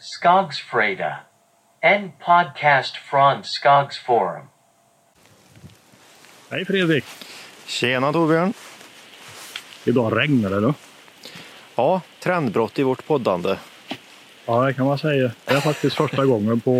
[0.00, 1.16] Skogsfreda.
[1.80, 4.46] En podcast från Skogsforum.
[6.50, 7.04] Hej Fredrik!
[7.66, 8.52] Tjena Torbjörn!
[9.84, 10.74] Idag regnar det då.
[11.74, 13.56] Ja, trendbrott i vårt poddande.
[14.46, 15.30] Ja, det kan man säga.
[15.44, 16.70] Det är faktiskt första gången på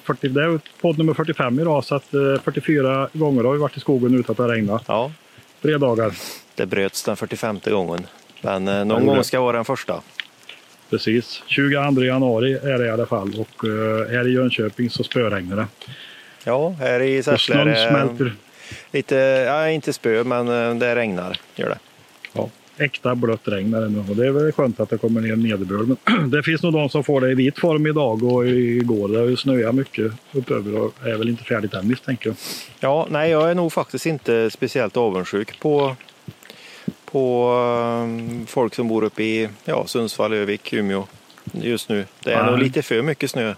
[0.00, 3.58] eh, 40, det är podd nummer 45 idag, så att eh, 44 gånger har vi
[3.58, 4.80] varit i skogen utan att det regnar.
[4.86, 5.12] Ja,
[5.62, 6.14] Tre dagar.
[6.54, 8.06] det bröts den 45 gången.
[8.40, 10.00] Men eh, någon gång ska vara den första.
[10.90, 11.42] Precis.
[11.46, 15.66] 22 januari är det i alla fall och eh, här i Jönköping så spöregnar det.
[16.44, 18.32] Ja, här i Säffle är det smälter.
[18.92, 19.14] lite,
[19.46, 21.40] ja inte spö, men eh, det regnar.
[21.54, 21.78] Gör det.
[22.32, 25.20] Ja, äkta blött regn är det nu och det är väl skönt att det kommer
[25.20, 25.96] ner nederbörd.
[26.04, 29.08] Men det finns nog de som får det i vit form idag och igår.
[29.08, 32.36] Det har ju snöat mycket uppöver och är väl inte färdigt än misstänker jag.
[32.80, 35.96] Ja, nej, jag är nog faktiskt inte speciellt avundsjuk på,
[37.06, 37.52] på
[38.42, 41.06] eh, folk som bor uppe i ja, Sundsvall, Övik, Umeå
[41.52, 42.06] just nu.
[42.24, 42.50] Det är Nej.
[42.50, 43.54] nog lite för mycket snö.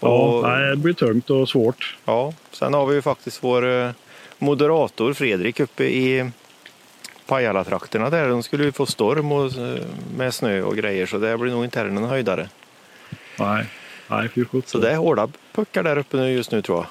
[0.00, 1.96] Ja, Och- nej, det blir tungt och svårt.
[2.04, 3.90] Ja, sen har vi ju faktiskt vår eh,
[4.38, 6.30] moderator Fredrik uppe i
[7.26, 8.28] Pajala-trakterna där.
[8.28, 9.82] De skulle ju få storm och, eh,
[10.16, 12.48] med snö och grejer så det blir nog inte heller någon höjdare.
[13.38, 13.66] Nej,
[14.08, 14.62] nej fy sjutton.
[14.66, 16.86] Så det är hårda puckar där uppe nu just nu tror jag.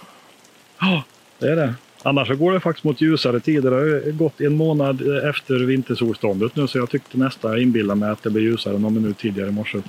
[0.89, 1.03] Ja,
[1.39, 1.73] det är det.
[2.03, 3.71] Annars så går det faktiskt mot ljusare tider.
[3.71, 8.23] Det har gått en månad efter vintersolståndet nu så jag tyckte nästan inbilla mig att
[8.23, 9.81] det blir ljusare någon minut tidigare i morse.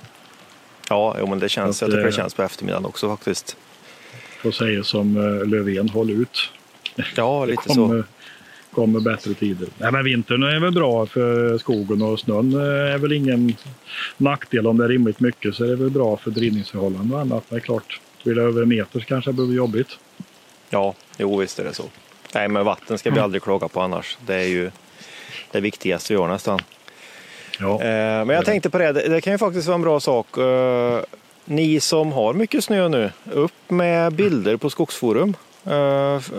[0.88, 3.56] Ja, jo, men det känns, Att, jag tycker det känns på eftermiddagen också faktiskt.
[4.42, 6.50] Får säga som eh, Löfven, håll ut.
[7.16, 8.04] Ja, lite kommer, så.
[8.74, 9.68] kommer bättre tider.
[9.78, 13.56] Nej, men vintern är väl bra för skogen och snön eh, är väl ingen
[14.16, 17.44] nackdel om det är rimligt mycket så är det väl bra för drivningsförhållanden och annat.
[17.48, 19.98] Men klart, blir det över en meter så kanske det blir jobbigt.
[20.70, 21.84] Ja, jo visst är det så.
[22.34, 23.24] Nej, men vatten ska vi Mm.
[23.24, 24.18] aldrig klaga på annars.
[24.26, 24.70] Det är ju
[25.50, 26.60] det viktigaste vi har nästan.
[27.60, 30.38] Ja, Eh, Men jag tänkte på det, det kan ju faktiskt vara en bra sak.
[30.38, 31.00] Eh,
[31.44, 35.34] Ni som har mycket snö nu, upp med bilder på Skogsforum.
[35.66, 35.72] eh,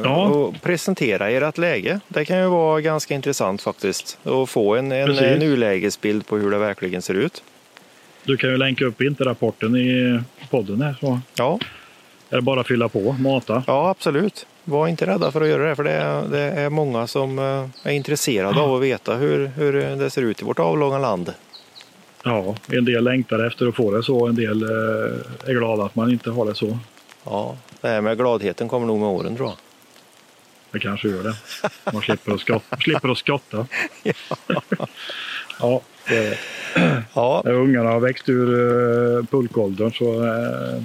[0.03, 0.25] Ja.
[0.27, 1.99] Och presentera ert läge.
[2.08, 4.17] Det kan ju vara ganska intressant faktiskt.
[4.23, 5.39] Att få en, en Precis.
[5.39, 7.43] nulägesbild på hur det verkligen ser ut.
[8.23, 11.60] du kan ju länka upp vinterrapporten i podden här så Ja,
[12.33, 13.64] är det bara att fylla på, mata.
[13.67, 14.45] ja absolut.
[14.64, 17.66] Var inte rädda för att göra det, för det är, det är många som eh,
[17.83, 21.33] är intresserade av att veta hur, hur det ser ut i vårt avlånga land.
[22.23, 25.95] Ja, en del längtar efter att få det så, en del eh, är glada att
[25.95, 26.77] man inte har det så.
[27.23, 29.58] Ja, det här med gladheten kommer nog med åren tror jag.
[30.72, 31.36] Det kanske gör det.
[31.93, 32.77] Man slipper att skotta.
[32.80, 33.67] slipper att skotta.
[35.60, 36.38] ja, det,
[37.14, 40.83] Ja, när ungarna har växt ur uh, pulkåldern så eh,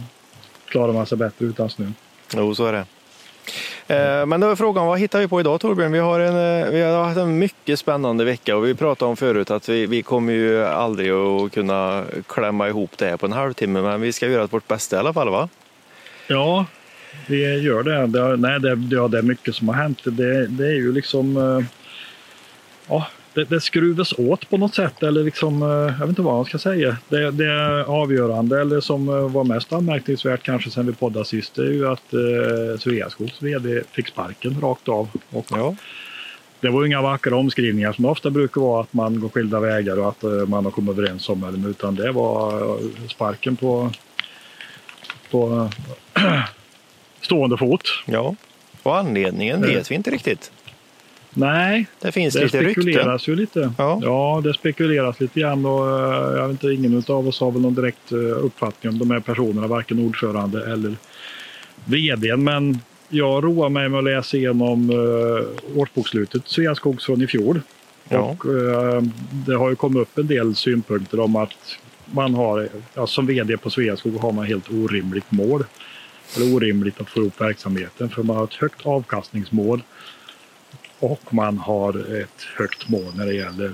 [0.69, 1.87] klarar man sig bättre utan snö.
[2.35, 2.85] Jo, så är det.
[3.95, 5.93] Eh, Men då är frågan, vad hittar vi på idag Torbjörn?
[5.93, 9.17] Vi har, en, eh, vi har haft en mycket spännande vecka och vi pratade om
[9.17, 13.33] förut att vi, vi kommer ju aldrig att kunna klämma ihop det här på en
[13.33, 15.49] halvtimme men vi ska göra vårt bästa i alla fall va?
[16.27, 16.67] Ja,
[17.27, 18.07] vi gör det.
[18.07, 19.99] det nej, det, ja, det är mycket som har hänt.
[20.05, 21.37] Det, det är ju liksom...
[21.37, 21.65] eh,
[22.89, 23.07] ja,
[23.39, 25.03] det, det skruvas åt på något sätt.
[25.03, 26.97] Eller liksom, eh, jag vet inte vad man ska säga.
[27.09, 31.55] Det, det är avgörande, eller som eh, var mest anmärkningsvärt kanske sen vi poddade sist,
[31.55, 35.09] det är ju att eh, Sveaskogs vd fick sparken rakt av.
[35.31, 35.77] Och Ja.
[36.61, 40.09] det var inga vackra omskrivningar som ofta brukar vara att man går skilda vägar och
[40.09, 41.69] att eh, man har kommit överens om det.
[41.69, 42.79] Utan det var
[43.09, 43.91] sparken på,
[45.31, 45.71] på
[47.21, 47.83] stående fot.
[48.07, 48.35] ja.
[48.83, 50.53] Och anledningen vet vi inte riktigt.
[51.31, 52.83] Nej, Det finns det lite rykten.
[52.83, 53.73] spekuleras ju lite.
[53.79, 54.01] Ja.
[54.03, 54.41] Ja.
[54.45, 57.75] det spekuleras lite grann och eh, jag vet inte, ingen av oss har väl någon
[57.75, 60.97] direkt eh, uppfattning om de här personerna, varken ordförande eller
[61.85, 62.37] vd.
[62.37, 62.79] Men
[63.09, 65.45] jag roar mig med att läsa igenom uh,
[65.77, 67.61] årsbokslutet Sveaskogs från i fjol.
[68.09, 68.19] Ja.
[68.19, 69.03] Och eh,
[69.47, 73.57] det har ju kommit upp en del synpunkter om att man har, ja, som vd
[73.57, 75.65] på Sveaskog har man helt orimligt mål.
[76.37, 79.83] Eller orimligt att få ihop verksamheten för man har ett högt avkastningsmål
[80.99, 83.73] och man har ett högt mål när det gäller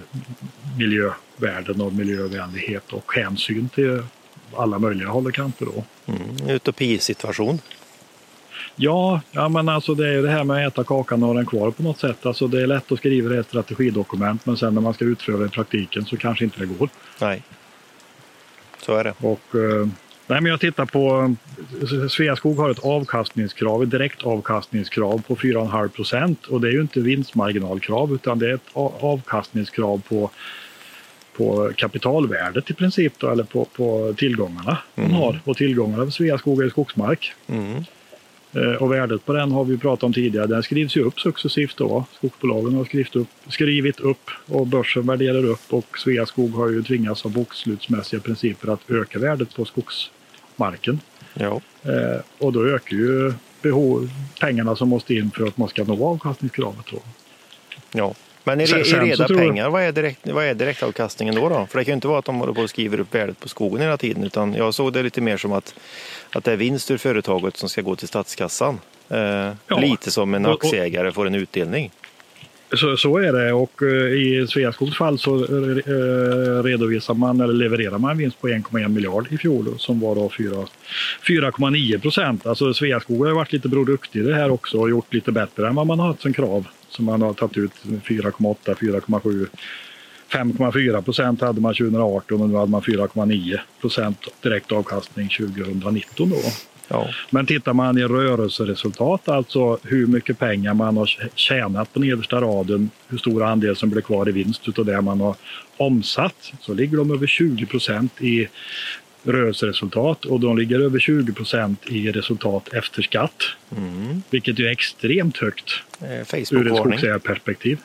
[0.78, 4.02] miljövärden och miljövänlighet och hänsyn till
[4.56, 5.66] alla möjliga håll och kanter.
[5.66, 5.84] Då.
[6.12, 7.58] Mm, utopisituation.
[8.76, 11.34] Ja, ja, men alltså det är ju det här med att äta kakan och ha
[11.34, 12.26] den kvar på något sätt.
[12.26, 15.04] Alltså det är lätt att skriva det i ett strategidokument men sen när man ska
[15.04, 16.88] utföra det i praktiken så kanske inte det går.
[17.20, 17.42] Nej.
[18.78, 19.14] Så är det.
[19.18, 19.88] Och, eh,
[20.26, 21.34] nej, men jag tittar på
[22.10, 27.00] Sveaskog har ett avkastningskrav, ett direkt avkastningskrav på 4,5 procent och det är ju inte
[27.00, 30.30] vinstmarginalkrav utan det är ett avkastningskrav på
[31.36, 35.16] på kapitalvärdet i princip då, eller på, på tillgångarna man Mm.
[35.16, 35.40] har.
[35.44, 37.32] Och tillgångarna för Sveaskog är skogsmark.
[37.46, 37.84] Mm.
[38.54, 40.46] Eh, och värdet på den har vi pratat om tidigare.
[40.46, 42.04] Den skrivs ju upp successivt då.
[42.12, 47.24] Skogsbolagen har skrivit upp, skrivit upp och börsen värderar upp och Sveaskog har ju tvingats
[47.24, 51.00] av bokslutsmässiga principer att öka värdet på skogsmarken.
[51.34, 51.60] Ja.
[51.82, 54.10] Eh, och då ökar ju behov,
[54.40, 56.86] pengarna som måste in för att man ska nå avkastningskravet.
[56.90, 56.98] Då.
[57.92, 58.14] ja.
[58.44, 61.66] Men i, Sen- i reda jag- pengar, vad är, direkt, vad är direktavkastningen då, då?
[61.70, 63.48] För det kan ju inte vara att de håller på och skriver upp värdet på
[63.48, 64.24] skogen hela tiden.
[64.24, 65.74] Utan jag såg det lite mer som att,
[66.32, 68.78] att det är vinst ur företaget som ska gå till statskassan.
[69.08, 69.18] Eh,
[69.68, 69.78] Ja.
[69.80, 71.90] Lite som en aktieägare får en utdelning.
[72.74, 77.98] Så, så är det och eh, i Sveaskogs fall så eh, redovisar man eller levererar
[77.98, 80.50] man en vinst på 1,1 miljard i fjol som var då 4
[81.28, 82.46] 4,9 procent.
[82.46, 85.68] Alltså Sveaskog har varit lite Bror Duktig i det här också och gjort lite bättre
[85.68, 86.66] än vad man har haft som krav.
[86.96, 89.46] Så man har tagit ut 4,8, 4,7
[90.30, 96.30] 5,4 procent hade man 2018 och nu hade man 4,9 procent direkt avkastning 2019.
[96.30, 96.36] Då.
[96.88, 97.08] Ja.
[97.30, 102.90] Men tittar man i rörelseresultat, alltså hur mycket pengar man har tjänat på nedersta raden,
[103.08, 105.36] hur stor andel som blir kvar i vinst utav det man har
[105.76, 108.48] omsatt, så ligger de över 20 procent i
[109.24, 113.42] rörelseresultat och de ligger över 20 procent i resultat efter skatt,
[113.76, 114.22] Mm.
[114.30, 117.78] vilket är extremt högt Eh, ur ett skogsägarperspektiv.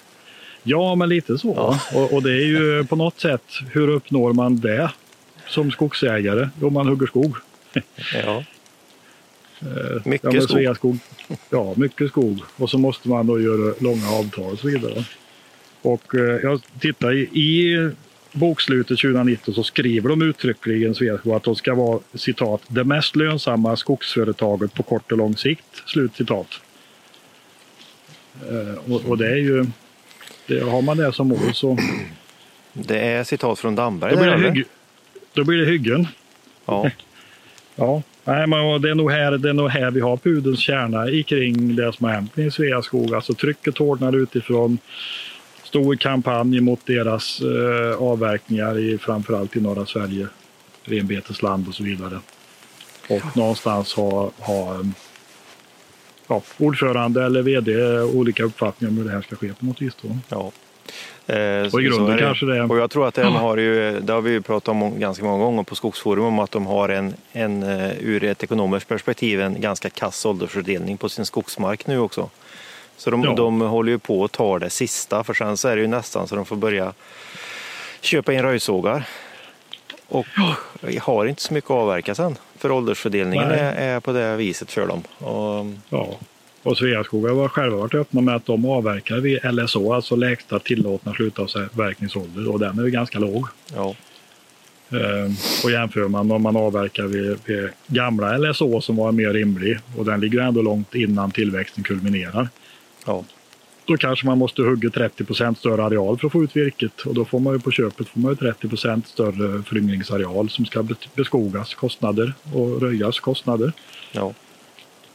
[0.63, 1.77] Ja, men lite så.
[1.93, 4.91] Och, och det är ju på något sätt, hur uppnår man det
[5.47, 6.49] som skogsägare?
[6.61, 7.35] Jo, man hugger skog.
[8.23, 8.43] Ja.
[9.61, 10.97] Eh, Mycket ja, skog.
[11.49, 12.39] Ja, mycket skog.
[12.55, 15.03] Och så måste man då göra långa avtal och så vidare.
[15.81, 17.89] Och eh, jag tittar i, i
[18.39, 23.75] bokslutet 2019 så skriver de uttryckligen Sveaskog att de ska vara citat det mest lönsamma
[23.75, 25.83] skogsföretaget på kort och lång sikt.
[25.85, 26.47] Slut citat.
[28.49, 29.65] Eh, och, och det är ju,
[30.47, 31.77] det, har man det som mål så
[32.73, 34.15] Det är citat från Damberg.
[34.15, 34.65] då blir det, hygg,
[35.33, 36.07] då blir det hyggen.
[36.65, 36.91] Ja.
[37.81, 41.09] Ja, nej, men det, är nog här, det är nog här vi har pudelns kärna
[41.09, 43.15] i kring det som har hänt i Sveaskog.
[43.15, 44.77] Alltså trycket hårdnar utifrån.
[45.69, 50.27] Stor kampanj mot deras eh, avverkningar i framförallt i norra Sverige,
[50.83, 52.19] renbetesland och så vidare.
[53.09, 54.85] Och någonstans har, har eh,
[56.27, 59.93] ja, ordförande eller vd olika uppfattningar om hur det här ska ske på något vis.
[60.01, 60.17] Då.
[60.29, 60.51] Ja.
[61.35, 62.21] Eh, Och i grunden det.
[62.21, 64.69] kanske det är- Och jag tror att den har ju, det har vi ju pratat
[64.69, 68.43] om ganska många gånger på Skogsforum, om att de har en, en eh, ur ett
[68.43, 72.29] ekonomiskt perspektiv en ganska kass åldersfördelning på sin skogsmark nu också.
[72.99, 73.33] Så de, Ja.
[73.33, 76.27] de håller ju på att ta det sista, för sen så är det ju nästan
[76.27, 76.93] så de får börja
[78.01, 79.03] köpa in röjsågar.
[80.07, 80.25] Och
[81.01, 84.87] har inte så mycket att avverka sen, för åldersfördelningen är, är på det viset för
[84.87, 85.03] dem.
[85.17, 86.07] Och, Ja.
[86.63, 91.13] Och Sveaskog har själva varit öppna med att de avverkar vid LSO, alltså lägsta tillåtna
[91.13, 93.47] slutavverkningsålder och den är ju ganska låg.
[93.75, 93.95] ja,
[94.91, 95.31] Eh,
[95.63, 100.05] och jämför man om man avverkar vid, vid gamla LSO som var mer rimlig och
[100.05, 102.49] den ligger ändå långt innan tillväxten kulminerar.
[103.09, 103.23] Ja,
[103.85, 107.25] Då kanske man måste hugga 30% större areal för att få ut virket och då
[107.25, 111.73] får man ju på köpet får man ju 30% större föryngringsareal som ska be- beskogas
[111.73, 113.73] kostnader och röjas kostnader.
[114.11, 114.33] ja.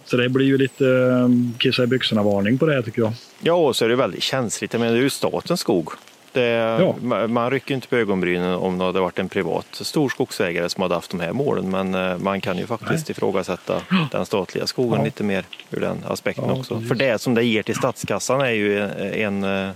[0.07, 3.13] Så det blir ju lite eh, kissa i byxorna-varning på det tycker jag.
[3.41, 4.73] Ja, och så är det väldigt känsligt.
[4.73, 5.89] Menar, det är ju statens skog.
[6.35, 6.95] Det, Ja.
[7.03, 10.83] ma- Man rycker inte på ögonbrynen om det hade varit en privat stor skogsägare som
[10.83, 11.71] hade haft de här målen.
[11.71, 15.05] Men eh, man kan ju faktiskt ifrågasätta den statliga skogen Ja.
[15.05, 16.75] lite mer ur den aspekten Ja, också.
[16.75, 16.89] precis.
[16.89, 19.73] För det som det ger till statskassan är ju en, en eh,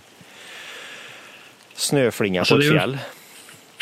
[1.75, 2.99] snöflinga Alltså, på ett fjäll.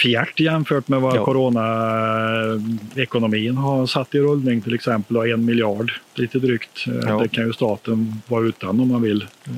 [0.02, 1.24] fjärt jämfört med vad Ja.
[1.24, 6.84] coronaekonomin har satt i rullning till exempel och en miljard lite drygt.
[6.86, 7.18] Eh, Ja.
[7.22, 9.50] Det kan ju staten vara utan om man vill eh,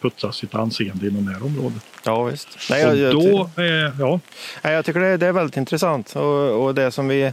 [0.00, 1.82] putsa sitt anseende inom det här området.
[2.04, 2.48] Ja, visst.
[2.70, 3.64] Nej, jag, jag, då, eh,
[4.00, 4.20] ja,
[4.62, 7.32] Nej, jag tycker det, det är väldigt intressant och, och det som vi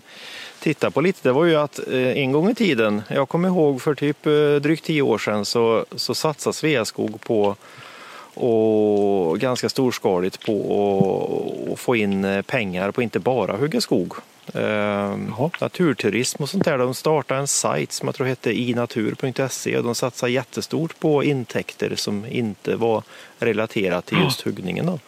[0.59, 3.81] tittar på lite det var ju att eh, en gång i tiden, jag kommer ihåg
[3.81, 4.31] för typ eh,
[4.61, 7.55] drygt tio år sedan så, så satsade Sveaskog på
[8.33, 10.53] och ganska storskaligt på
[11.67, 14.13] att- att få in eh, pengar på inte bara hugga skog.
[14.53, 15.17] Eh,
[15.61, 16.77] naturturism och sånt där.
[16.77, 21.95] De startade en sajt som jag tror hette inatur.se och de satsade jättestort på intäkter
[21.95, 23.03] som inte var
[23.39, 24.85] relaterat till just huggningen.
[24.85, 24.99] Då.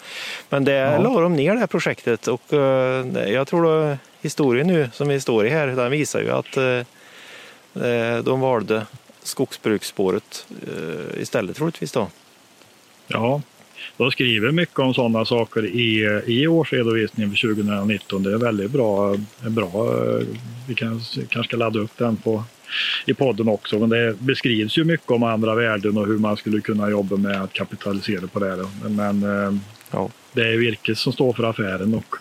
[0.50, 0.98] Men det Ja.
[0.98, 5.20] la de ner det här projektet och eh, jag tror då historien nu som vi
[5.22, 8.86] står i här, den visar ju att eh, eh, de valde
[9.24, 12.08] skogsbruksspåret eh, istället troligtvis då.
[13.08, 13.42] ja,
[13.98, 18.24] de skriver mycket om sådana saker i, i årsredovisningen för 2019.
[18.24, 19.16] Det är väldigt bra.
[19.48, 20.28] bra eh,
[20.68, 22.44] vi kan, kanske ska ladda upp den på,
[23.06, 23.80] i podden också.
[23.80, 27.42] Men det beskrivs ju mycket om andra värden och hur man skulle kunna jobba med
[27.42, 28.50] att kapitalisera på det.
[28.50, 28.90] här.
[28.90, 29.60] Men eh,
[29.92, 30.10] Ja.
[30.34, 31.94] det är virket som står för affären.
[31.94, 32.16] Och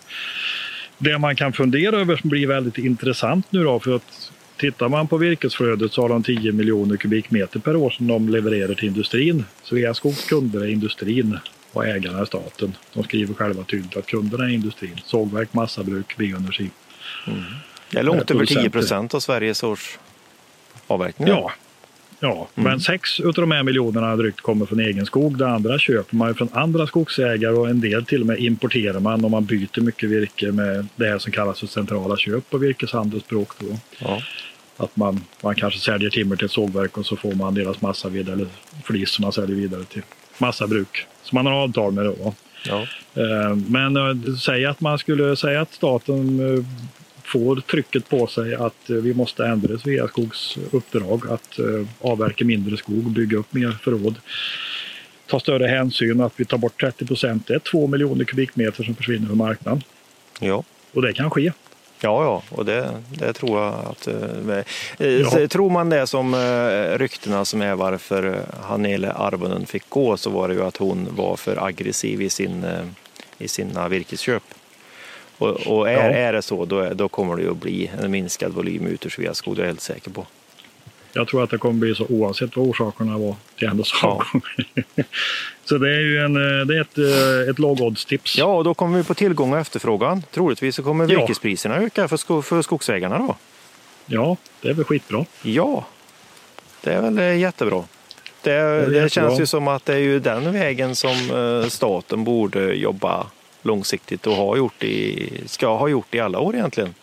[0.98, 5.08] det man kan fundera över som blir väldigt intressant nu då, för att tittar man
[5.08, 9.44] på virkesflödet så har de 10 miljoner kubikmeter per år som de levererar till industrin.
[9.62, 11.38] Sveaskogs kunder är industrin
[11.76, 12.76] och ägarna är staten.
[12.92, 15.00] De skriver själva tydligt att kunderna är industrin.
[15.04, 16.70] Sågverk, massabruk, bioenergi.
[17.90, 18.70] Det är långt över 10 producenter.
[18.70, 19.98] procent av Sveriges års
[20.86, 21.28] avverkning.
[21.28, 21.52] Ja,
[22.20, 22.48] ja.
[22.54, 25.38] men sex utav de här miljonerna drygt kommer från egen skog.
[25.38, 29.24] Det andra köper man från andra skogsägare och en del till och med importerar man
[29.24, 33.48] om man byter mycket virke med det här som kallas för centrala köp på virkeshandelsspråk.
[33.58, 33.78] Då.
[33.98, 34.22] Ja.
[34.76, 38.28] Att man, man kanske säljer timmer till ett sågverk och så får man deras massaved
[38.28, 38.46] eller
[38.84, 40.02] flis som man säljer vidare till
[40.40, 41.06] massabruk.
[41.22, 42.34] Som man har avtal med då.
[42.68, 42.86] Ja.
[43.14, 46.64] Eh, Men eh, säg att man skulle säga att staten eh,
[47.24, 51.58] får trycket på sig att vi måste ändra Sveaskogs uppdrag att
[52.00, 54.14] avverka mindre skog, bygga upp mer förråd.
[55.26, 57.46] Ta större hänsyn att vi tar bort 30 procent.
[57.46, 59.82] Det är två miljoner kubikmeter som försvinner från marknaden.
[60.40, 60.64] Ja.
[60.92, 61.52] Och det kan ske.
[62.00, 64.06] Ja, ja, och det, det tror jag att...
[64.06, 64.58] eh,
[64.98, 65.48] eh, Ja.
[65.48, 70.30] Tror man det som eh, ryktena som är varför eh, Hanele Arvonen fick gå så
[70.30, 72.84] var det ju att hon var för aggressiv i, sin, eh,
[73.38, 74.42] i sina virkesköp.
[75.38, 76.00] Och, och är, Ja.
[76.16, 79.10] är det så då, då kommer det ju att bli en minskad volym ut ur
[79.10, 80.26] Sveaskog, det är jag helt säker på.
[81.16, 84.08] Jag tror att det kommer bli så oavsett vad orsakerna var till hennes Ja.
[84.08, 84.42] avgång.
[85.64, 88.38] så det är ju en, eh, det är ett, eh, ett lågodds-tips.
[88.38, 90.22] Ja, och då kommer vi på tillgång och efterfrågan.
[90.30, 91.20] Troligtvis så kommer Ja.
[91.20, 93.36] virkespriserna öka för, sko- för skogsägarna då.
[94.06, 95.24] ja, det är väl skitbra.
[95.42, 95.84] Ja,
[96.82, 97.84] det är väl eh, jättebra.
[98.42, 99.08] Det, det, jättebra.
[99.08, 101.16] känns ju som att det är ju den vägen som
[101.68, 103.26] staten borde jobba
[103.62, 106.94] långsiktigt och har gjort i, ska ha gjort i alla år egentligen.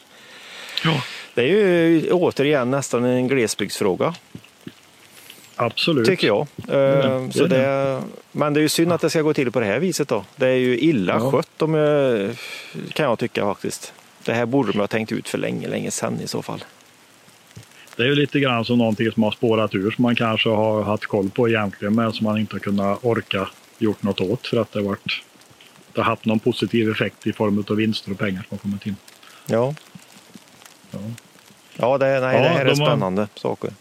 [0.84, 1.02] Ja.
[1.34, 4.16] Det är ju återigen nästan en glesbygdsfråga,
[5.56, 6.06] Absolut.
[6.08, 6.48] tycker jag.
[6.56, 9.60] Det Så är det, men det är ju synd att det ska gå till på
[9.60, 10.26] det här viset då.
[10.36, 11.32] Det är ju illa Ja.
[11.32, 12.30] skött om jag,
[12.94, 13.94] kan jag tycka faktiskt.
[14.24, 16.64] Det här borde de ha tänkt ut för länge, länge sedan i så fall.
[17.98, 20.84] Det är ju lite grann som någonting som har spårat ur som man kanske har
[20.84, 24.58] haft koll på egentligen men som man inte har kunnat orka gjort något åt för
[24.58, 25.24] att det har, varit,
[25.94, 28.86] det har haft någon positiv effekt i form av vinster och pengar som har kommit
[28.86, 28.96] in.
[29.46, 29.76] Ja,
[30.94, 31.00] Ja.
[31.78, 33.72] ja, det, nej, Ja, det här är de har- spännande saker.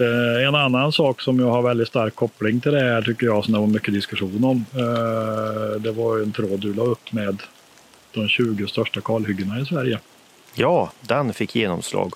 [0.00, 3.44] Eh, En annan sak som jag har väldigt stark koppling till det här tycker jag
[3.44, 4.64] som det var mycket diskussion om.
[4.74, 7.42] eh, Det var en tråd du la upp med
[8.14, 9.98] de 20 största kalhyggena i Sverige.
[10.54, 12.12] Ja, den fick genomslag.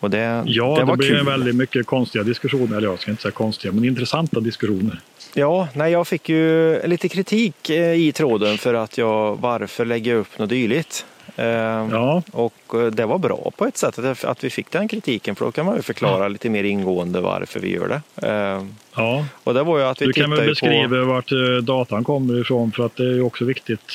[0.00, 1.26] Och det, Ja, det det, var blev kul.
[1.26, 2.76] väldigt mycket konstiga diskussioner.
[2.76, 5.00] Eller jag ska inte säga konstiga, men intressanta diskussioner.
[5.34, 10.14] Ja, nej, jag fick ju lite kritik eh, i tråden för att jag varför lägga
[10.14, 11.06] upp något dylikt.
[11.36, 11.46] Eh,
[11.92, 15.44] Ja, Och eh, det var bra på ett sätt att- vi fick den kritiken för
[15.44, 18.28] då kan man ju förklara lite mer ingående varför vi gör det.
[18.28, 18.64] Eh,
[18.96, 19.24] ja.
[19.44, 21.04] Och det var ju att vi Du kan väl beskriva på...
[21.04, 23.92] vart eh, datan kommer ifrån för att det är ju också viktigt.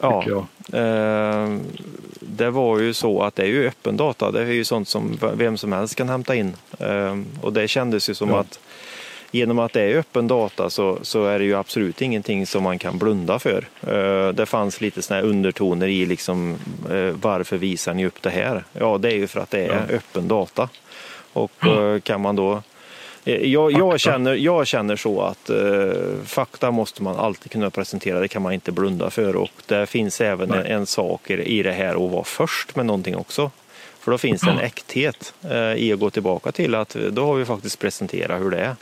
[0.00, 0.24] Ja,
[0.72, 1.56] eh,
[2.20, 4.30] det var ju så att det är ju öppen data.
[4.30, 6.56] Det är ju sånt som vem som helst kan hämta in.
[6.78, 8.38] Eh, Och det kändes ju som Ja.
[8.40, 8.58] att
[9.30, 12.78] genom att det är öppen data så, så är det ju absolut ingenting som man
[12.78, 13.68] kan blunda för.
[13.86, 16.56] Eh, Det fanns lite såna här undertoner i liksom,
[16.90, 18.64] eh, varför visar ni upp det här?
[18.72, 19.94] Ja, det är ju för att det är Ja.
[19.96, 20.68] öppen data.
[21.32, 22.62] Och eh, kan man då
[23.24, 25.92] jag, jag, känner, jag känner så att eh,
[26.24, 29.36] fakta måste man alltid kunna presentera, det kan man inte blunda för.
[29.36, 33.16] Och det finns även en, en sak i det här att vara först med någonting
[33.16, 33.50] också.
[34.00, 37.34] För då finns det en äkthet eh, i att gå tillbaka till att då har
[37.34, 38.76] vi faktiskt presenterat hur det är.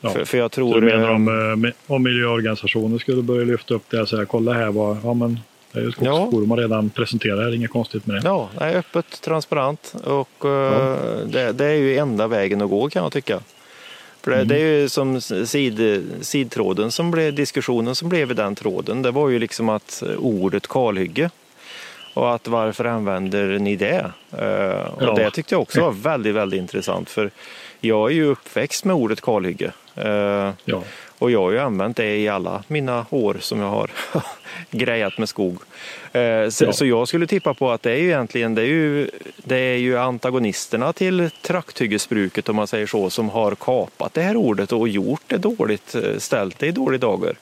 [0.00, 0.10] Ja.
[0.10, 0.80] För, för jag Så tror...
[0.80, 4.52] du menar eh, om, eh, om miljöorganisationer skulle börja lyfta upp det och säga kolla
[4.52, 5.40] här vad, ja men
[5.72, 8.22] det är ju Skogsforum har redan presenterat, det är inget konstigt med det.
[8.28, 13.02] Ja, nej, öppet, transparent och eh, det, det är ju enda vägen att gå kan
[13.02, 13.40] jag tycka.
[14.22, 18.54] För det, det är ju som sid, sidtråden som blev, diskussionen som blev i den
[18.54, 21.30] tråden, det var ju liksom att ordet kalhygge
[22.14, 24.12] och att varför använder ni det?
[24.30, 25.14] Och Ja.
[25.16, 27.30] det tyckte jag också var väldigt, väldigt intressant för
[27.80, 29.72] jag är ju uppväxt med ordet kalhygge.
[30.04, 30.82] Eh, Ja.
[31.18, 33.90] och jag har ju använt det i alla mina år som jag har
[34.70, 35.58] grejat med skog.
[36.12, 36.72] Eh, Så, Ja.
[36.72, 39.76] så jag skulle tippa på att det är ju egentligen det är ju, det är
[39.76, 44.88] ju antagonisterna till trakthyggesbruket om man säger så som har kapat det här ordet och
[44.88, 47.34] gjort det dåligt, eh, ställt det i dålig dagar.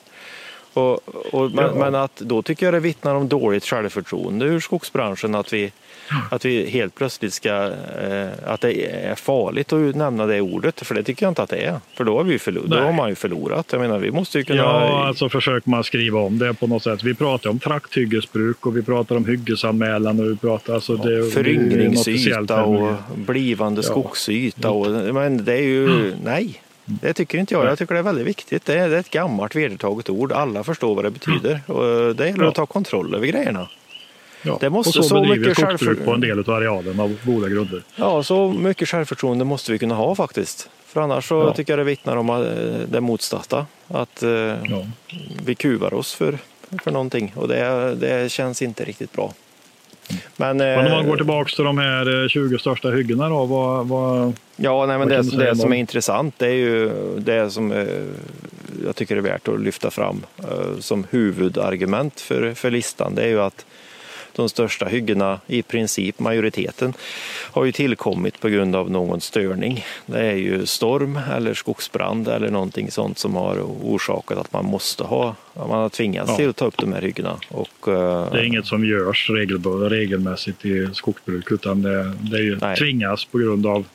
[0.77, 0.99] Och,
[1.33, 1.71] och, men, Ja.
[1.75, 5.71] men att då tycker jag det vittnar om dåligt självförtroende ur skogsbranschen att vi,
[6.31, 7.49] att vi helt plötsligt ska,
[8.01, 11.49] eh, att det är farligt att nämna det ordet, för det tycker jag inte att
[11.49, 11.79] det är.
[11.93, 13.67] För då har, vi förlor- då har man ju förlorat.
[13.71, 14.59] Jag menar, vi måste ju kunna...
[14.63, 17.03] Ja, alltså försöker man skriva om det på något sätt.
[17.03, 21.31] Vi pratar om trakthyggesbruk och vi pratar om hyggesanmälan och vi pratar alltså det, officiell
[21.43, 23.89] Föryngringsyta och blivande Ja.
[23.89, 24.69] skogsyta.
[24.69, 27.65] Och, men det är ju, nej, det tycker inte jag.
[27.65, 28.65] Jag tycker det är väldigt viktigt.
[28.65, 30.31] Det är, ett gammalt vedertaget ord.
[30.31, 31.61] Alla förstår vad det betyder.
[31.67, 33.69] Och det gäller att ta kontroll över grejerna.
[34.41, 34.57] Ja.
[34.61, 37.49] Det måste och så, så bedriver mycket skogsbruk på en del av arealen av goda
[37.49, 37.83] grunder.
[37.95, 40.69] Ja, så mycket självförtroende måste vi kunna ha faktiskt.
[40.85, 41.53] För annars så Ja.
[41.53, 42.35] tycker jag det vittnar om eh,
[42.87, 43.65] det motsatta.
[43.87, 44.85] Att eh, Ja.
[45.45, 46.37] vi kuvar oss för,
[46.83, 49.33] för någonting och det, det känns inte riktigt bra.
[50.35, 53.45] Men, Men om man eh, går tillbaka till de här eh, 20 största hyggena då,
[53.45, 56.91] vad, vad, Ja, nej, men det, säga det om som är intressant det är ju
[57.17, 57.85] det som eh,
[58.85, 63.15] jag tycker är värt att lyfta fram eh, som huvudargument för, för listan.
[63.15, 63.65] Det är ju att
[64.37, 66.93] de största hyggena, i princip majoriteten,
[67.51, 69.85] har ju tillkommit på grund av någon störning.
[70.05, 75.03] Det är ju storm eller skogsbrand eller någonting sånt som har orsakat att man måste
[75.03, 76.35] ha, man har tvingats Ja.
[76.37, 77.37] till att ta upp de här hyggena.
[77.49, 79.29] Och, eh, det är inget som görs
[79.89, 82.77] regelmässigt i skogsbruk utan det, det är ju Nej.
[82.77, 83.85] tvingas på grund av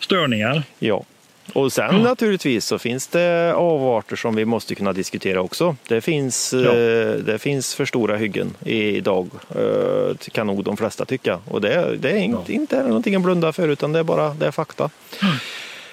[0.00, 0.62] störningar.
[0.78, 1.04] Ja.
[1.52, 5.76] Och sen naturligtvis så finns det avarter som vi måste kunna diskutera också.
[5.88, 6.58] Det finns, Ja.
[6.60, 11.38] eh, det finns för stora hyggen idag, eh, kan nog de flesta tycka.
[11.48, 12.54] Och det, det är inte, Ja.
[12.54, 14.90] inte någonting att blunda för utan det är bara det är fakta.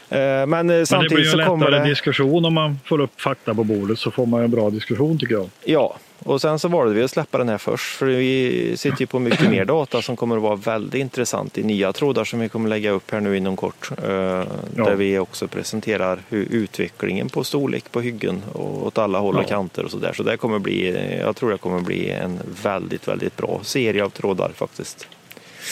[0.10, 3.01] Eh, Men, eh, Men det blir samtidigt ju så en lättare diskussion om man får
[3.01, 5.50] upp fakta på bordet så får man en bra diskussion tycker jag.
[5.63, 9.05] Ja, och sen så valde vi att släppa den här först för vi sitter ju
[9.07, 12.49] på mycket mer data som kommer att vara väldigt intressant i nya trådar som vi
[12.49, 13.91] kommer lägga upp här nu inom kort.
[13.97, 14.43] eh,
[14.75, 19.43] Där vi också presenterar hur utvecklingen på storlek på hyggen och åt alla håll och
[19.43, 19.47] Ja.
[19.47, 20.13] kanter och sådär.
[20.13, 24.09] Så det kommer bli, jag tror det kommer bli en väldigt, väldigt bra serie av
[24.09, 25.07] trådar faktiskt.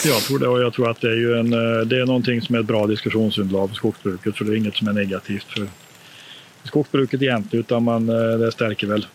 [0.05, 2.41] Jag tror det och jag tror att det är, ju en, eh, det är någonting
[2.41, 5.67] som är ett bra diskussionsunderlag för skogsbruket för det är inget som är negativt för
[6.63, 9.05] skogsbruket egentligen utan man, eh, det stärker väl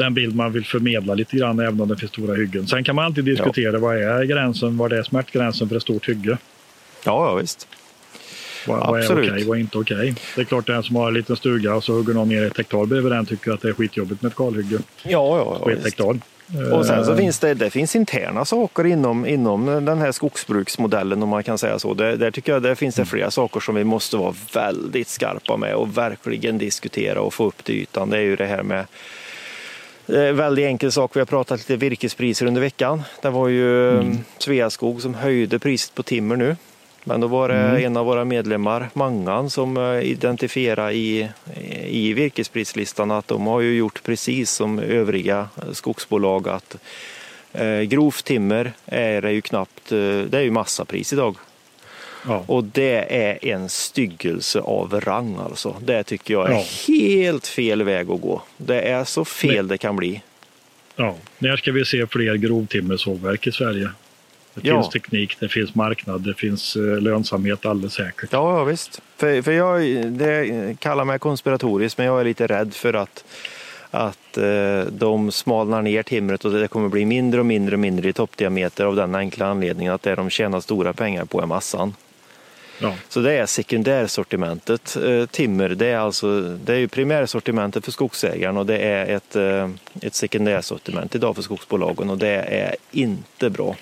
[0.00, 2.66] den bild man vill förmedla lite grann även om det finns stora hyggen.
[2.66, 6.38] Sen kan man alltid diskutera vad är gränsen, vad är smärtgränsen för ett stort hygge?
[7.04, 7.68] Ja, ja visst.
[8.66, 10.14] Vad, vad är okej, vad är inte okej?
[10.34, 12.56] Det är klart den som har en liten stuga och så hugger någon ner ett
[12.56, 15.76] hektar bredvid den tycker att det är skitjobbigt med ett kalhygge Ja, ja, på ja
[15.76, 16.20] ett hektar.
[16.72, 21.22] Och sen så Eh, finns det, det finns interna saker inom, inom den här skogsbruksmodellen
[21.22, 21.94] om man kan säga så.
[21.94, 25.56] Det, där tycker jag det finns det flera saker som vi måste vara väldigt skarpa
[25.56, 28.10] med och verkligen diskutera och få upp till ytan.
[28.10, 28.84] Det är ju det här med
[30.10, 31.16] väldigt enkel sak.
[31.16, 33.02] Vi har pratat lite virkespriser under veckan.
[33.22, 34.18] Det var ju mm.
[34.38, 36.56] Sveaskog som höjde priset på timmer nu.
[37.04, 37.84] Men då var det Mm.
[37.84, 41.28] en av våra medlemmar, Mangan, som eh, identifierade i,
[41.86, 46.76] i virkesprislistan att de har ju gjort precis som övriga skogsbolag att
[47.52, 51.36] eh, grovt timmer är det ju knappt, eh, det är ju massapris idag.
[52.28, 52.44] Ja.
[52.46, 55.76] Och det är en styggelse av rang alltså.
[55.84, 56.64] Det tycker jag är Ja.
[56.88, 58.42] helt fel väg att gå.
[58.56, 60.22] Det är så fel det kan bli.
[60.96, 63.90] Ja, när ska vi se fler grovtimmersågverk i Sverige?
[64.54, 64.74] Det Ja.
[64.82, 68.28] finns teknik, det finns marknad, det finns eh, lönsamhet alldeles säkert.
[68.32, 69.02] Ja, ja visst.
[69.16, 73.24] För, för jag det kallar mig konspiratorisk, men jag är lite rädd för att,
[73.90, 78.08] att eh, de smalnar ner timret och det kommer bli mindre och mindre och mindre
[78.08, 81.94] i toppdiameter av den enkla anledningen att det de tjänar stora pengar på är massan.
[82.82, 84.96] Ja, Så det är sekundärsortimentet.
[84.96, 89.36] Eh, timmer, det är alltså det är ju primärsortimentet för skogsägaren och det är ett,
[89.36, 89.70] eh,
[90.02, 93.76] ett sekundärsortiment idag för skogsbolagen och det är inte bra.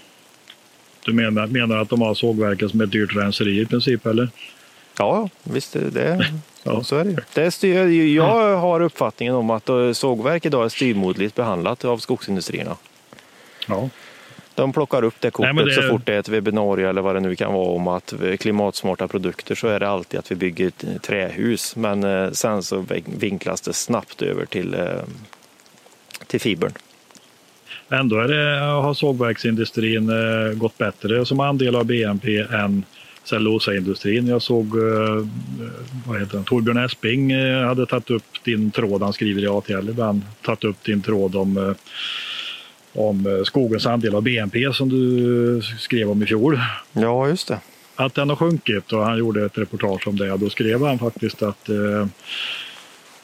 [1.04, 4.28] du menar, menar att de har sågverken som ett dyrt renseri i princip, eller?
[4.98, 6.26] Ja, visst, det,
[6.62, 6.82] Ja.
[6.84, 7.22] så är det.
[7.34, 11.98] Det är styr, jag har uppfattningen om att eh, sågverk idag är styvmoderligt behandlat av
[11.98, 12.76] skogsindustrierna.
[13.68, 13.88] Ja,
[14.62, 17.16] De plockar upp det kortet Nej, det- så fort det är ett webbinarie eller vad
[17.16, 20.68] det nu kan vara om att klimatsmarta produkter så är det alltid att vi bygger
[20.68, 21.76] ett eh, trähus.
[21.76, 24.80] Men eh, sen så vinklas det snabbt över till, eh,
[26.26, 26.72] till fibern.
[27.90, 30.10] ändå är det, har sågverksindustrin
[30.54, 32.84] gått bättre som andel av BNP än
[33.24, 34.26] cellulosaindustrin.
[34.26, 34.76] Jag såg
[36.06, 36.42] vad heter?
[36.42, 37.34] Torbjörn Esping
[37.66, 41.74] hade tagit upp din tråd, han skriver i ATL ibland, tagit upp din tråd om
[42.98, 46.60] om eh, skogens andel av BNP som du skrev om i fjol.
[46.92, 47.60] Ja, just det.
[47.96, 50.36] att den har sjunkit och han gjorde ett reportage om det.
[50.36, 52.06] Då skrev han faktiskt att eh,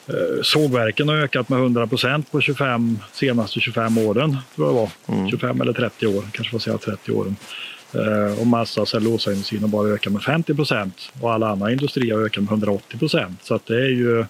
[0.07, 4.37] eh, sågverken har ökat med 100 procent på 25, senaste 25 åren.
[4.55, 4.91] Tror jag var.
[5.07, 5.31] Mm.
[5.31, 7.37] 25 eller 30 år, kanske får säga 30 åren.
[7.95, 12.23] Eh, och massa cellulosaindustrin har bara ökat med 50 procent och alla andra industrier har
[12.23, 13.39] ökat med 180 procent.
[13.43, 14.25] Så att det är ju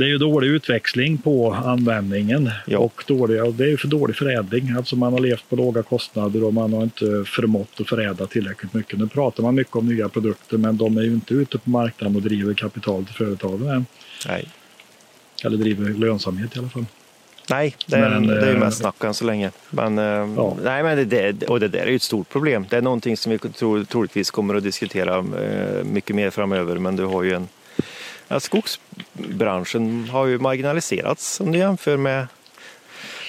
[0.00, 2.78] det är ju dålig utväxling på användningen Ja.
[2.78, 4.74] och dålig, och det är för dålig förädling.
[4.76, 8.74] Alltså man har levt på låga kostnader och man har inte förmått att förädla tillräckligt
[8.74, 8.98] mycket.
[8.98, 12.16] Nu pratar man mycket om nya produkter men de är ju inte ute på marknaden
[12.16, 13.86] och driver kapital till företagen än.
[14.28, 14.48] Nej,
[15.44, 16.84] Eller driver lönsamhet i alla fall.
[17.50, 19.50] Nej det, är, Men, det är ju eh, mest snack än så länge.
[19.70, 20.04] Men, eh,
[20.36, 20.56] Ja.
[20.64, 22.66] nej, men det, det, och det där är ju ett stort problem.
[22.70, 26.78] Det är någonting som vi tro, troligtvis kommer att diskutera eh, mycket mer framöver.
[26.78, 27.48] Men du har ju en
[28.30, 32.26] ja, skogsbranschen har ju marginaliserats om du jämför med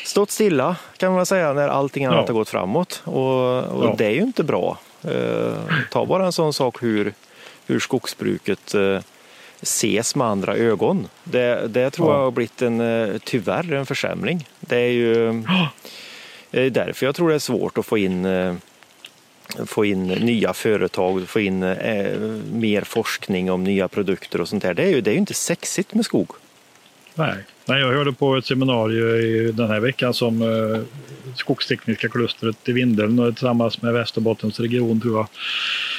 [0.05, 2.25] stått stilla kan man säga när allting annat Ja.
[2.27, 3.01] har gått framåt.
[3.05, 3.95] Och, och Ja.
[3.97, 4.77] det är ju inte bra.
[5.03, 5.53] Eh,
[5.91, 7.13] ta bara en sån sak hur,
[7.67, 8.99] hur skogsbruket eh,
[9.61, 11.07] ses med andra ögon.
[11.23, 12.17] Det, det tror Ja.
[12.17, 14.47] jag har blivit en, eh, tyvärr en försämring.
[14.59, 15.43] Det är ju
[16.51, 18.53] det är därför jag tror det är svårt att få in eh,
[19.65, 22.19] få in nya företag, få in eh,
[22.53, 24.73] mer forskning om nya produkter och sånt där.
[24.73, 26.31] Det är ju, det är ju inte sexigt med skog.
[27.15, 27.35] Nej.
[27.65, 30.81] Nej, jag hörde på ett seminarium i den här veckan som eh,
[31.35, 35.27] Skogstekniska klustret i Vindeln och tillsammans med Västerbottens region tror jag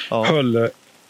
[0.09, 0.25] Ja.
[0.25, 0.69] höll.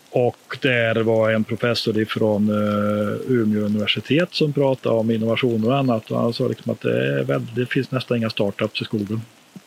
[0.09, 6.11] Och där var en professor ifrån eh, Umeå universitet som pratade om innovationer och annat.
[6.11, 9.21] Och han sa liksom att det, är väldigt, det finns nästan inga startups i skogen.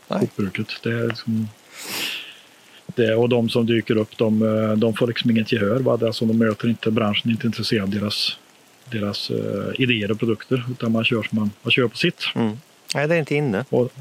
[0.09, 0.19] Nej.
[0.19, 0.67] Skogsbruket.
[0.83, 1.49] Det är liksom,
[2.97, 5.81] det, och de som dyker upp de, eh, de får liksom inget gehör.
[5.81, 5.97] Va?
[5.97, 8.37] Det, alltså, de möter inte branschen, är inte intresserad av deras,
[8.91, 10.65] deras eh, idéer och produkter.
[10.71, 12.23] Utan man kör man, man kör på sitt.
[12.35, 12.59] Mm.
[12.95, 13.65] Nej, det är inte inne.
[13.69, 13.93] Och,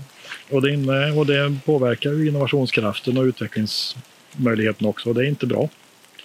[0.52, 5.10] och, det, inne- och det påverkar ju innovationskraften och utvecklingsmöjligheten också.
[5.10, 5.70] Och det är inte bra.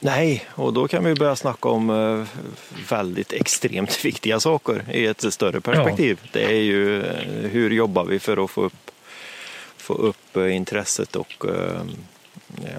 [0.00, 2.26] Nej, och då kan vi börja snacka om eh,
[2.90, 6.18] väldigt extremt viktiga saker i ett större perspektiv.
[6.32, 7.02] Det är ju
[7.50, 8.90] hur jobbar vi för att få upp,
[9.76, 11.44] få upp intresset och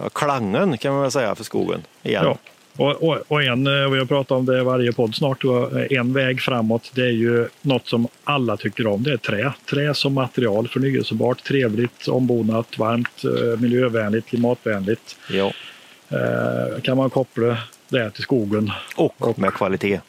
[0.01, 2.23] ja, klangen kan man väl säga för skogen igen.
[2.25, 2.37] Ja.
[2.77, 5.97] Och, och, och en, eh, vi har pratat om det varje podd snart, och eh,
[5.99, 9.03] en väg framåt det är ju något som alla tycker om.
[9.03, 9.53] Det är trä.
[9.69, 15.17] Trä som material, förnyelsebart, trevligt, ombonat, varmt, eh, miljövänligt, klimatvänligt.
[15.29, 15.53] Ja.
[16.09, 17.57] Eh, kan man koppla
[17.89, 18.71] det till skogen?
[18.95, 19.99] Och med kvalitet.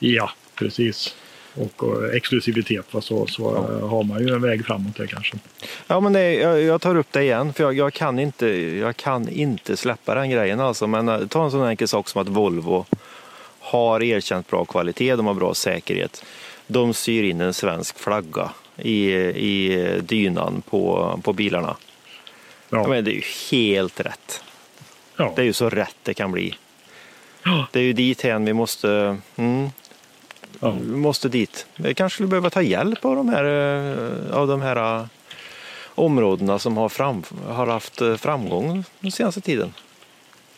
[0.00, 1.14] Ja, precis.
[1.54, 5.36] Och, och exklusivitet, så, så eh, har man ju en väg framåt där kanske.
[5.86, 8.46] Ja, men det, jag, jag tar upp det igen, för jag, jag, kan inte,
[8.78, 10.60] jag kan inte släppa den grejen.
[10.60, 10.86] Alltså.
[10.86, 12.86] Men eh, ta en sån enkel sak som att Volvo
[13.60, 16.24] har erkänt bra kvalitet, de har bra säkerhet.
[16.66, 21.76] De syr in en svensk flagga i, i dynan på, på bilarna.
[22.68, 22.78] Ja.
[22.78, 22.88] Ja.
[22.88, 24.42] Men det är ju helt rätt.
[25.16, 25.32] Ja.
[25.36, 26.54] Det är ju så rätt det kan bli.
[27.44, 27.66] Ja.
[27.72, 29.70] Det är ju dit hen vi måste, mm,
[30.60, 30.76] Ja.
[30.80, 31.66] vi måste dit.
[31.76, 35.06] Vi kanske skulle behöva ta hjälp av de här, eh, av de här eh,
[35.94, 39.74] områdena som har, fram, har haft eh, framgång den senaste tiden.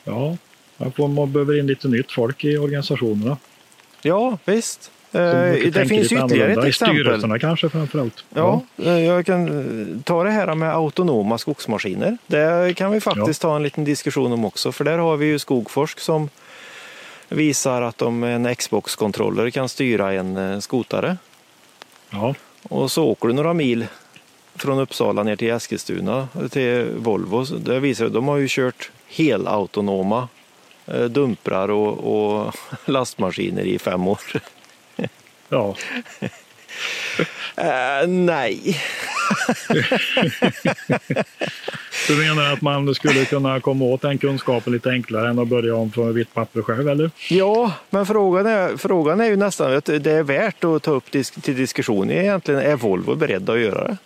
[0.04, 0.36] ja.
[0.98, 3.36] Man, behöver in lite nytt folk i organisationerna.
[4.02, 4.90] Ja, visst.
[5.10, 6.66] Det finns ytterligare ett annorlunda.
[6.66, 6.96] I exempel.
[6.96, 8.24] styrelserna kanske framförallt.
[8.34, 12.18] Ja, eh, jag kan ta det här med autonoma skogsmaskiner.
[12.26, 15.38] Det kan vi faktiskt ta en liten diskussion om också, för där har vi ju
[15.38, 16.28] Skogforsk som
[17.34, 21.16] visar att de med en Xbox-kontroller kan styra en eh, skotare.
[22.10, 22.34] Ja.
[22.62, 23.86] Och så åker du några mil
[24.54, 27.44] från Uppsala ner till Eskilstuna till Volvo.
[27.44, 30.28] Det visar de har ju kört helautonoma
[30.86, 34.20] eh, dumprar och, och lastmaskiner i fem år.
[35.48, 35.74] ja.
[37.56, 38.80] Eh, nej.
[42.08, 45.76] Du menar att man skulle kunna komma åt den kunskapen lite enklare än att börja
[45.76, 47.10] om från vitt papper själv, eller?
[47.30, 51.10] Ja, men frågan är, frågan är ju nästan att det är värt att ta upp
[51.10, 52.60] disk, till diskussion egentligen.
[52.60, 53.96] Är Volvo beredda att göra det?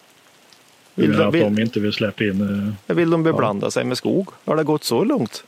[0.95, 2.77] Vill, Att de, vill, de inte vill släppa in...
[2.87, 4.29] eh, vill de beblanda sig med skog?
[4.45, 5.45] Har det gått så långt?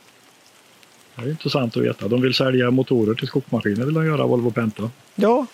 [1.15, 2.07] Det är intressant att veta.
[2.07, 4.89] De vill sälja motorer till skogsmaskiner, vill de göra, Volvo Penta.
[5.15, 5.45] Ja,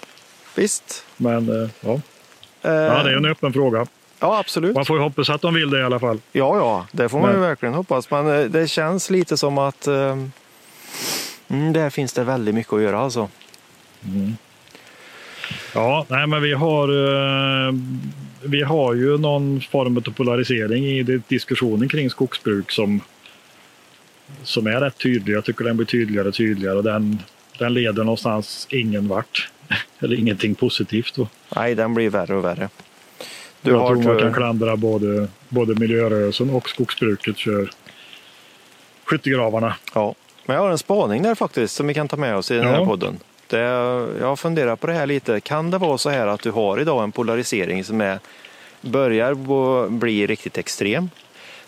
[0.55, 1.05] visst.
[1.17, 1.93] Men eh, ja.
[2.62, 3.88] Eh, ja, det är en öppen fråga.
[4.19, 4.75] Ja, absolut.
[4.75, 6.19] Man får ju hoppas att de vill det i alla fall.
[6.32, 8.12] Ja, ja, det får man ju Men- verkligen hoppas.
[8.12, 10.17] Men eh, det känns lite som att eh,
[11.47, 13.30] mm, där finns det väldigt mycket att göra alltså.
[15.73, 16.88] Ja, nej, men vi har,
[17.67, 17.73] eh,
[18.43, 23.01] vi har ju någon form av polarisering i diskussionen kring skogsbruk som,
[24.43, 25.34] som är rätt tydlig.
[25.34, 27.19] Jag tycker den blir tydligare och tydligare och den,
[27.60, 29.49] den leder någonstans ingen vart.
[29.99, 31.15] Eller ingenting positivt.
[31.15, 31.27] Då.
[31.56, 32.69] Nej, den blir värre och värre.
[33.62, 37.70] Du jag har tror man kan klandra både, både miljörörelsen och skogsbruket för
[39.06, 39.76] skyttegravarna.
[39.93, 40.15] Ja,
[40.46, 42.67] men jag har en spaning där faktiskt som vi kan ta med oss i den
[42.67, 42.86] här Ja.
[42.86, 43.20] podden.
[43.48, 43.60] Det,
[44.20, 45.39] jag har funderat på det här lite.
[45.41, 48.20] Kan det vara så här att du har idag en polarisering som är,
[48.82, 49.34] börjar
[49.89, 51.10] bli riktigt extrem?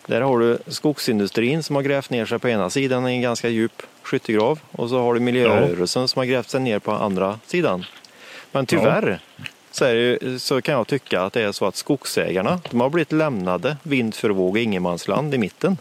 [0.06, 3.50] Där har du skogsindustrin som har grävt ner sig på ena sidan i en ganska
[3.50, 7.86] djup skyttegrav och så har du miljörörelsen som har grävt sig ner på andra sidan.
[8.52, 9.20] Men tyvärr
[9.72, 13.12] så, det, så kan jag tycka att det är så att skogsägarna de har blivit
[13.12, 15.78] lämnade vind för våg och ingenmansland i mitten.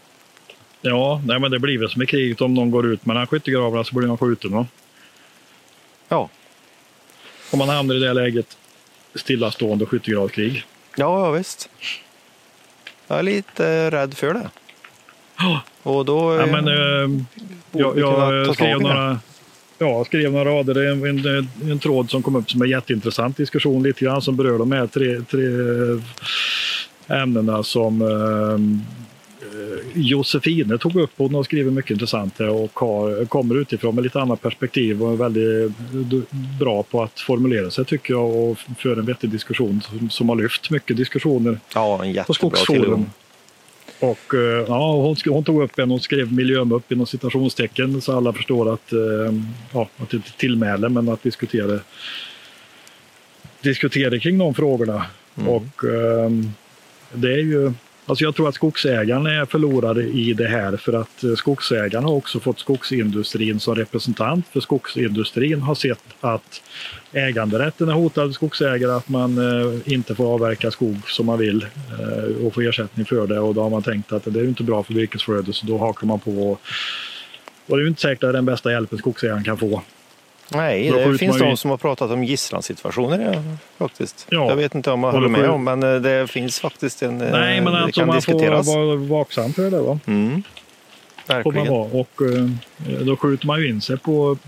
[0.81, 2.41] Ja, nej, men det blir väl som i kriget.
[2.41, 4.53] Om någon går ut mellan skyttegravarna så blir man skjuten.
[4.53, 4.67] Va?
[6.09, 6.29] Ja,
[7.51, 8.57] Om man hamnar i det läget,
[9.15, 10.65] stillastående skyttegravskrig.
[10.97, 11.69] Ja, ja visst.
[13.07, 14.51] Jag är lite rädd för det.
[15.83, 17.25] Och då Ja, eh, men, eh,
[17.71, 19.21] borde jag jag i skrev några,
[19.79, 20.75] ja, skrev några rader.
[20.75, 24.23] Det är en, en, en tråd som kom upp som är jätteintressant diskussion lite grann
[24.23, 25.43] som berör de här tre, tre
[27.07, 28.59] ämnena som eh,
[29.95, 31.11] Josefine tog upp.
[31.17, 35.17] Hon har skrivit mycket intressant och har, kommer utifrån med lite annat perspektiv och är
[35.17, 35.73] väldigt
[36.61, 40.37] bra på att formulera sig tycker jag och för en vettig diskussion som, som har
[40.37, 43.07] lyft mycket diskussioner ja, en på Skogsforum.
[44.01, 48.33] Och eh, ja, hon, hon, tog upp en, hon skrev miljömupp inom citationstecken så alla
[48.33, 49.35] förstår att, eh,
[49.73, 51.81] ja, att inte tillmäle men att diskutera,
[53.61, 55.07] diskutera kring de frågorna.
[55.37, 55.49] Mm.
[55.49, 56.53] Och um,
[57.13, 57.73] det är ju
[58.09, 62.15] Alltså jag tror att skogsägarna är förlorade i det här för att eh, skogsägarna har
[62.15, 66.63] också fått skogsindustrin som representant för skogsindustrin har sett att
[67.13, 71.67] äganderätten är hotad skogsägare, att man eh, inte får avverka skog som man vill
[71.99, 74.63] eh, och få ersättning för det och då har man tänkt att det är inte
[74.63, 76.61] bra för virkesflödet så då hakar man på och,
[77.67, 79.83] och det är inte säkert att det är den bästa hjälpen skogsägaren kan få.
[80.53, 83.43] Nej, det finns de som har pratat om gisslansituationer ja,
[83.87, 84.27] faktiskt.
[84.31, 84.49] Ja.
[84.49, 87.21] Jag vet inte om man håller med om, men eh, det finns faktiskt en...
[87.21, 88.67] Eh, Nej, men alltså man diskuteras.
[88.67, 89.81] får vara vaksam för det.
[89.81, 90.01] Va?
[90.07, 90.43] Mm.
[91.27, 91.59] Verkligen.
[91.59, 92.01] man vara.
[92.01, 94.39] Och eh, då skjuter man ju in sig på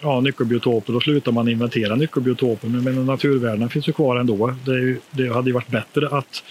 [0.00, 0.92] ja, nyckelbiotoper.
[0.92, 2.68] Då slutar man inventera nyckelbiotoper.
[2.68, 4.54] Men, men naturvärdena finns ju kvar ändå.
[4.64, 6.42] Det, det hade ju varit bättre att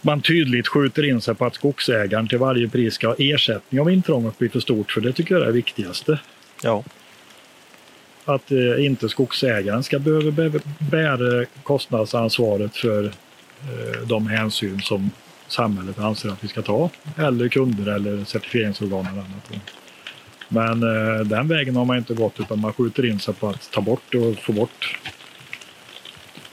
[0.00, 3.88] man tydligt skjuter in sig på att skogsägaren till varje pris ska ha ersättning om
[3.88, 4.92] intrånget blir för stort.
[4.92, 6.18] För det tycker jag är det viktigaste.
[6.62, 6.84] Ja
[8.24, 15.10] att eh, inte skogsägaren ska behöva bära kostnadsansvaret för eh, de hänsyn som
[15.48, 19.50] samhället anser att vi ska ta, eller kunder eller certifieringsorgan eller annat.
[20.48, 23.70] Men eh, den vägen har man inte gått utan man skjuter in sig på att
[23.70, 24.98] ta bort och få bort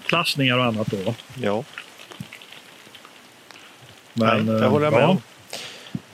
[0.06, 1.14] klassningar och annat då.
[1.42, 1.64] Ja.
[4.14, 5.22] Men, Nej, det håller jag med ja, om.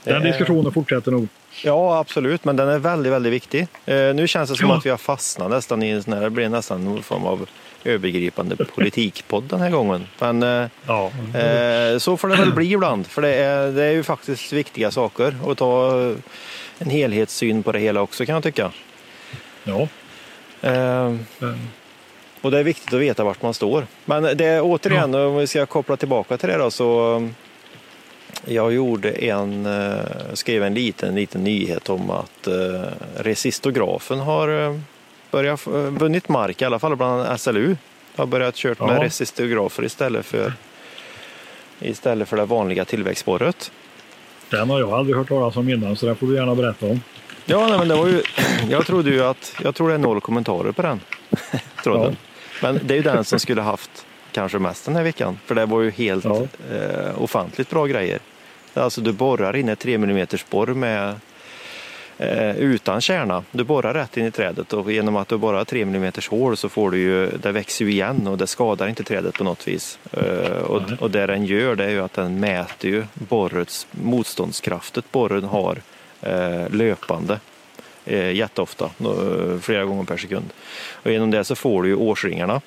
[0.04, 1.28] Den diskussionen fortsätter nog.
[1.62, 3.66] Ja, absolut, men den är väldigt, väldigt viktig.
[3.86, 4.76] Eh, nu känns det som ja.
[4.76, 7.48] att vi har fastnat nästan i en sån här, det blir nästan någon form av
[7.84, 10.06] övergripande politikpodd den här gången.
[10.18, 11.10] Men eh, ja.
[11.38, 14.90] eh, så får det väl bli ibland, för det är, det är ju faktiskt viktiga
[14.90, 15.92] saker att ta
[16.78, 18.70] en helhetssyn på det hela också kan jag tycka.
[19.64, 19.88] Ja.
[20.62, 21.14] Eh,
[22.40, 23.86] och det är viktigt att veta vart man står.
[24.04, 25.26] Men det är återigen, ja.
[25.26, 27.20] om vi ska koppla tillbaka till det då, så
[28.46, 29.98] jag gjorde en, eh,
[30.32, 32.82] skrev en liten, liten nyhet om att eh,
[33.16, 34.80] resistografen har eh,
[35.30, 37.76] börjat vunnit mark, i alla fall bland SLU.
[38.16, 39.04] Har börjat kört med ja.
[39.04, 40.52] resistografer istället för,
[41.80, 43.72] istället för det vanliga tillväxtspåret.
[44.50, 47.00] Den har jag aldrig hört talas om innan så den får du gärna berätta om.
[47.44, 48.22] Ja, nej, men det var ju,
[48.70, 51.00] jag trodde ju att, jag tror det är noll kommentarer på den
[51.84, 52.16] tråden.
[52.20, 52.62] Ja.
[52.62, 55.38] Men det är ju den som skulle haft kanske mest den här veckan.
[55.46, 56.46] För det var ju helt ja.
[56.72, 58.18] eh, ofantligt bra grejer.
[58.74, 61.14] Alltså du borrar in ett 3 mm borr med
[62.18, 63.44] eh, utan kärna.
[63.50, 66.68] Du borrar rätt in i trädet och genom att du borrar 3 mm hål så
[66.68, 69.98] får du ju, det växer ju igen och det skadar inte trädet på något vis.
[70.12, 75.12] Eh, och, och det den gör det är ju att den mäter ju borrets motståndskraftet
[75.12, 75.78] borren har
[76.20, 77.40] eh, löpande
[78.04, 78.90] eh, jätteofta,
[79.60, 80.52] flera gånger per sekund.
[80.92, 82.60] Och genom det så får du ju årsringarna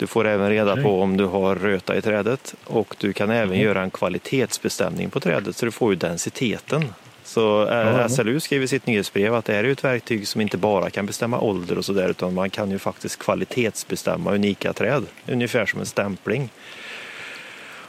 [0.00, 0.84] du får även reda okay.
[0.84, 3.60] på om du har röta i trädet och du kan även mm.
[3.60, 6.84] göra en kvalitetsbestämning på trädet så du får ju densiteten.
[7.24, 8.08] Så mm.
[8.08, 11.06] SLU skrev i sitt nyhetsbrev att det här är ett verktyg som inte bara kan
[11.06, 15.86] bestämma ålder och sådär utan man kan ju faktiskt kvalitetsbestämma unika träd, ungefär som en
[15.86, 16.50] stämpling.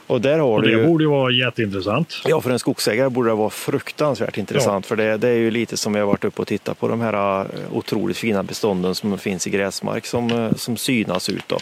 [0.07, 0.85] Och där har och det du...
[0.85, 2.21] borde ju vara jätteintressant.
[2.25, 4.85] Ja, för en skogsägare borde det vara fruktansvärt intressant.
[4.85, 4.87] Ja.
[4.87, 7.01] För det, det, är ju lite som vi har varit uppe och tittat på de
[7.01, 11.43] här otroligt fina bestånden som finns i gräsmark som, som synas ut.
[11.47, 11.57] Då.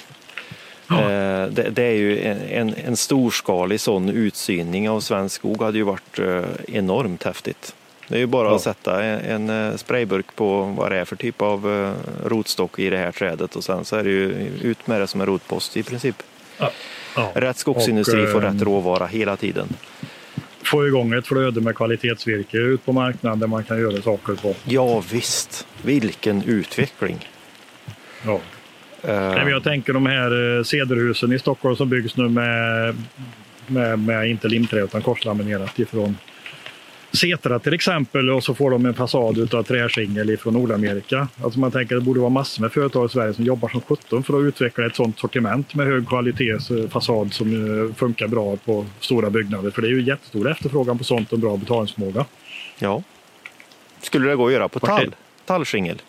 [0.92, 2.22] Eh, det, det, är ju
[2.52, 7.76] en, en, storskalig sån utsyning av svensk skog hade ju varit eh, enormt häftigt.
[8.08, 8.56] Det är ju bara ja.
[8.56, 11.94] att sätta en, en, eh, sprayburk på vad det är för typ av
[12.26, 15.22] rotstock i det här trädet och sen så är det ju ut med det som
[15.22, 16.24] en rotpost i princip.
[16.58, 16.72] Ja.
[17.16, 17.32] Ja.
[17.36, 19.68] Rätt skogsindustri och, får rätt råvara hela tiden.
[20.64, 24.56] Få igång ett flöde med kvalitetsvirke ut på marknaden där man kan göra saker på.
[24.64, 27.30] Ja visst, vilken utveckling.
[28.26, 28.40] Ja.
[29.08, 32.96] Uh, jag tänker de här eh, cederhusen i Stockholm som byggs nu med,
[33.68, 36.18] med, med inte limträ utan korslaminerat ifrån
[37.12, 41.28] Setra till exempel och så får de en fasad av träskingel från Nordamerika.
[41.44, 43.82] Alltså man tänker att det borde vara massor med företag i Sverige som jobbar som
[43.82, 46.58] 17 för att utveckla ett sådant sortiment med hög kvalitet
[46.90, 47.54] fasad som
[47.90, 49.72] eh, funkar bra på stora byggnader.
[49.72, 52.26] För det är ju jättestor efterfrågan på sånt och bra betalningsförmåga.
[52.80, 53.04] Ja.
[54.02, 55.16] Skulle det gå att göra på tall?
[55.46, 56.02] Tallskingel?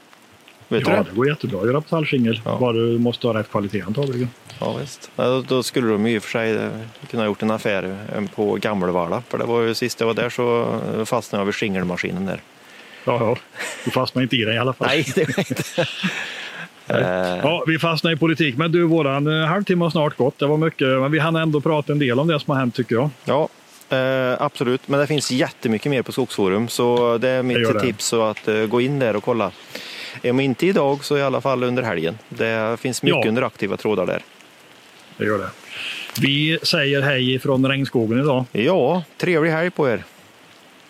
[0.71, 1.07] Vet ja, det?
[1.11, 2.41] det går jättebra att göra på tallskingel.
[2.45, 2.57] Ja.
[2.61, 4.29] Bara du måste ha rätt kvalitet antagligen.
[4.61, 5.11] Ja, visst.
[5.17, 6.71] Ja, då skulle de i och för sig eh,
[7.11, 9.23] kunna gjort en affär eh, på Gammelvalla.
[9.29, 12.41] För det var ju sist jag var där så eh, fastnade jag vid skingelmaskinen där.
[13.05, 13.37] Ja, ja.
[13.85, 14.89] Du fastnar inte i den i alla fall.
[14.89, 15.63] Nej, det är inte.
[17.43, 18.57] Ja, vi fastnar i politik.
[18.57, 20.39] Men du, våran halvtimme har snart gått.
[20.39, 22.75] Det var mycket, men vi hann ändå prata en del om det som har hänt
[22.75, 23.11] tycker jag.
[23.25, 23.49] Ja,
[23.97, 24.89] eh, absolut.
[24.89, 28.55] Men det finns jättemycket mer på Skogsforum så det är mitt tips så att eh,
[28.55, 29.51] gå in där och kolla.
[30.25, 32.19] Om inte idag så i alla fall under helgen.
[32.29, 33.29] Det finns mycket Ja.
[33.29, 34.23] under aktiva trådar där.
[35.17, 35.51] Det gör det.
[36.21, 38.45] Vi säger hej från regnskogen idag.
[38.53, 40.05] Ja, trevlig helg på er.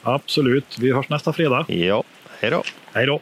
[0.03, 0.77] Absolut.
[0.79, 1.65] Vi hörs nästa fredag.
[1.69, 2.05] Ja,
[2.41, 2.63] hej då.
[2.93, 3.19] Hej då!